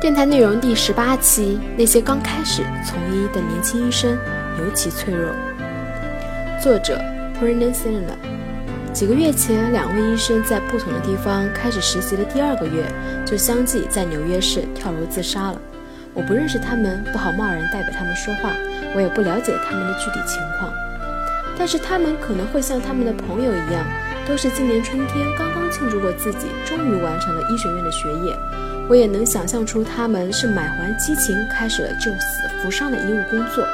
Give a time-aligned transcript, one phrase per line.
[0.00, 4.16] 电台内容第十八期：那些刚开始从医的年轻医生
[4.56, 5.34] 尤其脆弱。
[6.62, 6.96] 作者
[7.34, 12.84] p r e n a s i n a 几个月前，两位医生在不同的地方开始实习的第二个月，
[13.26, 15.60] 就相继在纽约市跳楼自杀了。
[16.14, 18.52] 我不认识他们，不好贸然代表他们说话，
[18.94, 20.72] 我也不了解他们的具体情况。
[21.58, 23.84] 但是他们可能会像他们的朋友一样，
[24.28, 28.38] 都是今年春天刚刚庆祝过自己终于完成了医学院的学业。
[28.86, 33.66] 我也能想象出他们是满怀激情开始了救死扶伤的医务工作。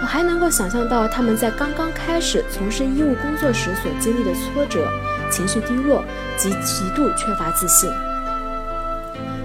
[0.00, 4.88] 我还能够想象到他们在刚刚开始从事医务工作时所经历的挫折、
[5.30, 6.04] 情绪低落
[6.36, 7.90] 及极度缺乏自信。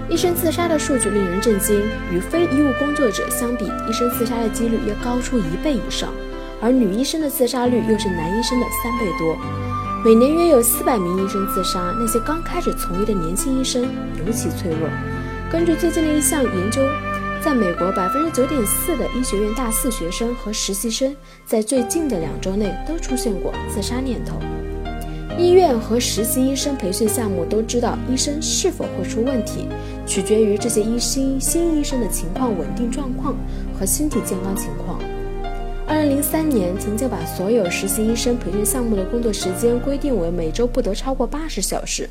[0.08, 1.82] 医生自杀的数据令人震惊，
[2.12, 6.08] 与非医务工作者相比，医生自杀的几率要高出一倍以上，
[6.60, 9.36] 而女医生的自杀率又是男医生的三倍多。
[10.06, 13.82] 每年约有四百名医生自杀，那些刚开始从医的年轻医生
[14.24, 14.88] 尤其脆弱。
[15.50, 16.80] 根据最近的一项研究，
[17.42, 21.12] 在美国，百分之九点四的医学院大四学生和实习生
[21.44, 24.38] 在最近的两周内都出现过自杀念头。
[25.36, 29.66] 医院和实习医生培训项目都知道，医生是否会出问题，
[30.06, 33.34] 取决于这些医新新医生的情况稳定状况
[33.76, 35.00] 和身体健康情况。
[35.88, 42.10] 二零零三年，曾经把所有实习医生培训项目的工作时间规定为每周不得超过八十小时。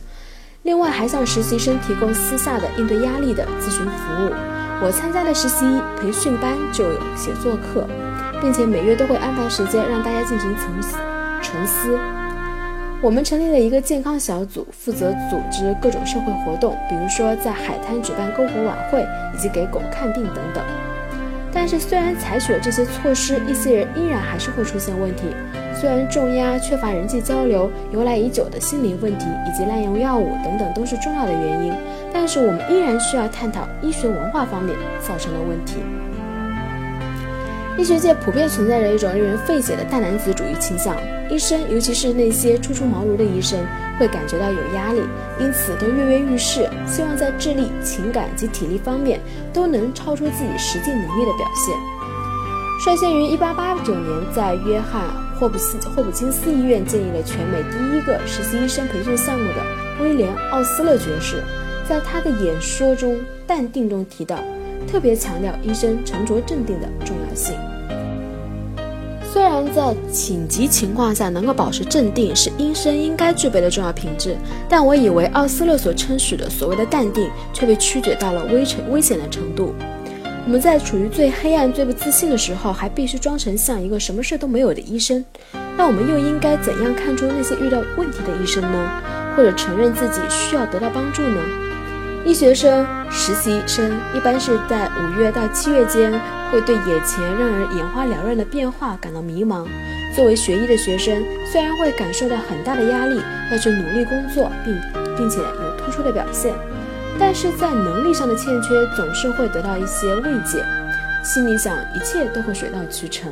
[0.64, 4.32] 另外，还向实习生提供私下的应对压力的咨询服务。
[4.82, 5.66] 我参加的实习
[6.00, 7.86] 培训班就有写作课，
[8.42, 10.82] 并且每月都会安排时间让大家进行沉。
[11.42, 12.00] 沉思。
[13.02, 20.64] 我们成立了一个健康小组，负责组织各种社会活动，比如说在海滩举办篝火晚会，以及给狗看病等等。
[21.56, 25.24] 但是，虽然采取了这些措施，一些人依然还是会出现问题。
[25.74, 31.74] 虽然重压、缺乏人际交流、由来已久的心理问题以及滥用药物等等都是重要的原因，
[32.14, 35.78] 但是我们依然需要探讨医学文化方面造成的问题。
[37.78, 40.96] 医学界普遍存在着一种令人费解的大男子主义倾向，
[41.30, 43.60] 医生，尤其是那些初出茅庐的医生，
[44.00, 45.02] 会感觉到有压力，
[45.42, 49.20] 因此都跃跃欲试，希望在智力、情感及体力方面
[49.52, 51.76] 都能超出自己实际能力的表现。
[52.86, 55.04] 率先于1889年在约翰
[55.38, 61.44] 霍普斯霍普金斯医院建立了全美第一个实习医生培训项目的威廉奥斯勒爵士，
[61.90, 63.16] 在他的演说中
[63.46, 64.38] 《淡定》中提到。
[64.88, 67.56] 特别强调医生沉着镇定的重要性。
[69.34, 74.38] 虽然在紧急情况下能够保持镇定是医生应该具备的重要品质，
[74.70, 79.76] 但我以为奥斯勒所称许的所谓的淡定却被曲解到了危危险的程度。
[80.46, 85.26] 我们在处于最黑暗、最不自信的时候，还必须装成像一个什么事都没有的医生。
[85.76, 89.02] 那我们又应该怎样看出那些遇到问题的医生呢？
[89.36, 91.65] 或者承认自己需要得到帮助呢？
[92.26, 96.12] 医学生、实习生一般是在五月到七月间，
[96.52, 99.64] 会对眼前让人眼花缭乱的变化感到迷茫。
[100.16, 103.22] 作为学医的学生，虽然会感受到很大的压力，
[103.52, 104.76] 要去努力工作，并
[105.16, 106.52] 并且有突出的表现，
[107.20, 110.66] 但是在能力上的欠缺总是会得到一些慰藉，
[111.24, 113.32] 心里想一切都会水到渠成。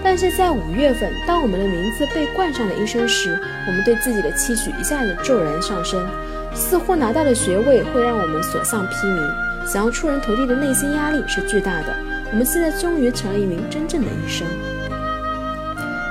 [0.00, 6.08] 但是在五月份，当我们的名字被冠上了医生时，我们对自己的期许一下子骤然上升。
[6.54, 11.86] 似乎拿到的学位会让我们所向披靡，想要出人头地的内心压力是巨大的。
[12.30, 14.46] 我们现在终于成了一名真正的医生。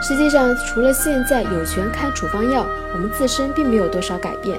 [0.01, 4.57] 实际上，除了现在有权开处方药，我们自身并没有多少改变。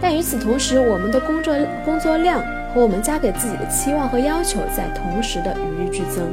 [0.00, 1.54] 但与此同时，我们的工作
[1.84, 2.40] 工作量
[2.74, 6.30] 和我们加给自己的期望和要求在同时的与日俱增。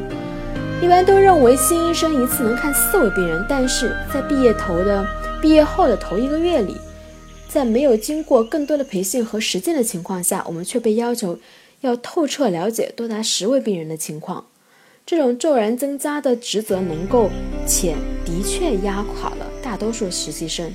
[0.81, 5.05] 一般都认为新医生一次能看四位病人，但是在毕业头的
[5.41, 6.81] 毕业后的头一个月里。
[7.49, 11.39] 在没有经过更多的培训和实践的情况下，我们却被要求
[11.81, 14.45] 要透彻了解多达十位病人的情况。
[15.03, 17.31] 这种骤然增加的职责能够
[17.65, 20.71] 且的确压垮了大多数实习生。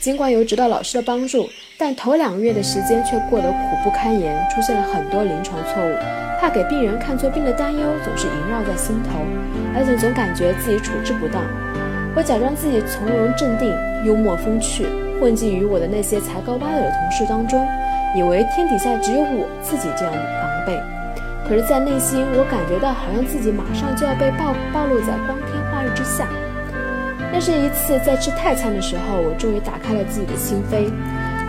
[0.00, 5.92] 尽管有指导老师的帮助，但头两个月的时间却过得苦不堪言，出现了很多临床错误。
[6.40, 9.18] 怕给病人看错病的担忧总是萦绕在心头，
[9.74, 11.42] 而且总感觉自己处置不当。
[12.14, 13.68] 我假装自己从容镇定，
[14.04, 14.86] 幽默风趣。
[15.22, 17.64] 混迹于我的那些才高八斗的同事当中，
[18.16, 20.82] 以为天底下只有我自己这样的狼狈。
[21.48, 26.26] 可是，在内心，我感觉到好像自己马上就要被暴暴露在光天化日之下。
[27.32, 30.90] 那是一次在吃泰餐的时候，我终于打开了自己的心扉。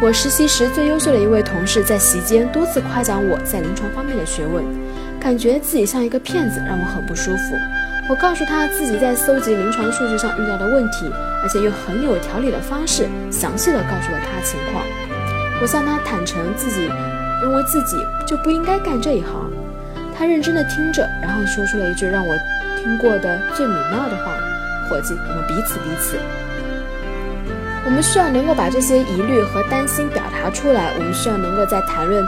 [0.04, 4.64] 我实习时最优秀的一位同事在席间多次夸奖我在临床方面的学问，
[5.20, 7.56] 感觉自己像一个骗子，让我很不舒服。
[8.10, 11.10] 我告诉他自己在搜集临床数据上遇到的问题，
[11.42, 14.84] 而且用很有条理的方式详细的告诉了他情况。
[15.62, 16.90] 我向他坦诚自己
[17.42, 17.96] 认为自己
[18.28, 19.50] 就不应该干这一行，
[20.18, 22.36] 他认真的听着，然后说出了一句让我
[22.78, 24.34] 听过的最美妙的话
[24.90, 26.18] ：“伙计，我们彼此彼此。”
[27.86, 30.92] 我们需要能够把这些疑虑和担心表达出来。
[30.98, 32.26] 我们需要能够在谈论，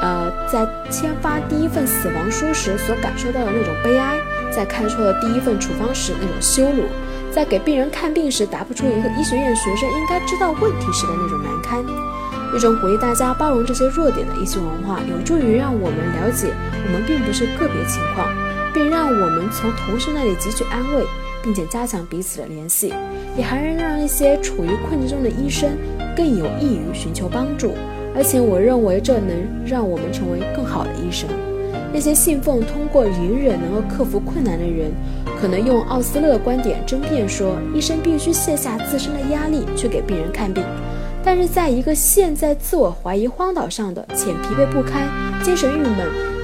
[0.00, 4.18] 呃，在签发第一份死亡书时所感受到的那种悲哀，
[4.54, 6.84] 在开出了第一份处方时那种羞辱，
[7.32, 11.84] 在给病人看病时答不出一个医学院学生应该知道问题时的那种难堪。
[12.54, 16.52] 一种鼓励大家包容这些弱点的医学文化，有助于让我们了解
[16.86, 18.28] 我们并不是个别情况，
[18.72, 21.04] 并让我们从同事那里汲取安慰。
[21.44, 22.94] 并且加强彼此的联系，
[23.36, 25.76] 也还能让一些处于困境中的医生
[26.16, 27.74] 更有益于寻求帮助。
[28.16, 29.28] 而且，我认为这能
[29.66, 31.28] 让我们成为更好的医生。
[31.92, 34.90] 那些信奉通过隐忍能够克服困难的人，
[35.40, 40.64] 可能用奥斯勒观点争辩说，医生必须卸下自身的压力去给病人看病。
[41.24, 45.08] 但是，在一个陷在自我怀疑荒岛上的且疲惫不堪、
[45.42, 45.96] 精神郁闷、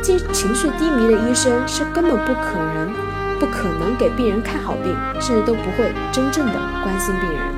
[0.03, 2.91] 精情绪低迷的医生，是根本不可能。
[3.39, 7.51] 不可能给病人看好病，甚至都不会真正的关心病人。